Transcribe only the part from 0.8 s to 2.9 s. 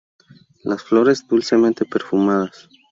flores dulcemente perfumadas.